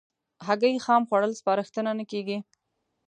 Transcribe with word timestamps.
هګۍ 0.47 0.75
خام 0.85 1.03
خوړل 1.07 1.31
سپارښتنه 1.39 1.91
نه 1.99 2.05
کېږي. 2.11 2.37